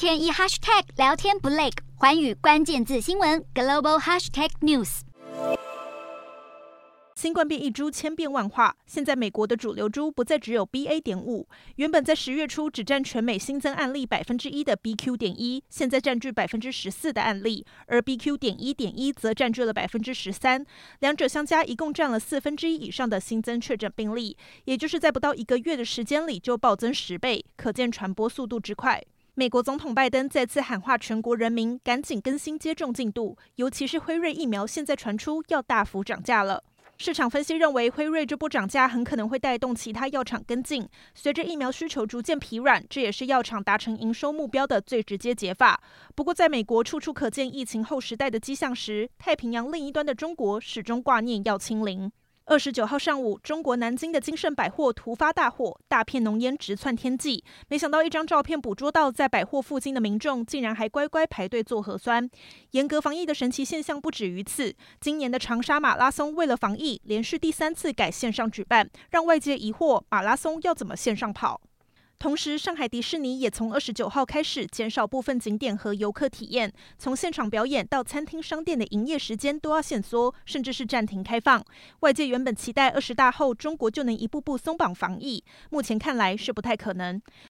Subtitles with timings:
[0.00, 1.68] 天一 hashtag 聊天不累，
[1.98, 5.00] 寰宇关键字新闻 global hashtag news。
[7.14, 11.02] 新冠变异株千变万化，现在美国的主流株不再只有 BA.
[11.02, 15.18] 点五，原本在十月初只占全美新增案例百分之一的 BQ.
[15.18, 18.38] 点一，现在占据百分之十四的案例，而 BQ.
[18.38, 20.64] 点一点一则占据了百分之十三，
[21.00, 29.04] 两者相加一共占了四分之一以上的新增确诊病例，也就是在不到一个月的时间里就暴增十倍，可见传播速度之快。
[29.40, 36.62] 美国总统拜登再次喊话全国人民赶紧更新接种进度，尤其是辉瑞疫苗，现在传出要大幅涨价了。
[36.98, 40.86] 市场分析认为，辉瑞这波涨价很可能会带动其他药厂跟进。
[41.14, 45.80] 随着疫苗需求逐渐疲软，这也是药厂达成营收目标的最直接解法。
[46.14, 52.12] 不过，在美国处处可见疫情后时代的迹象时，太平洋另一端的中国始终挂念要清零。
[52.50, 57.44] 二十九号上午，中国南京的金盛百货突发大火，大片浓烟直窜天际。
[57.68, 62.28] 没想到，一张照片捕捉到，在百货附近的民众竟然还乖乖排队做核酸。
[62.72, 64.74] 严格防疫的神奇现象不止于此。
[65.00, 71.60] 今年的长沙马拉松为了防疫，连续第三次改线上举办，让外界疑惑马拉松要怎么线上跑。
[72.20, 81.64] 同时，上海迪士尼也从二十九号开始减少部分景点和游客体验，从现场表演到餐厅、商店的营业时间都要限缩，甚至是暂停开放。
[82.00, 87.18] 外界原本期待二十大后中国就能一步步松绑防疫，目前看来是不太可能。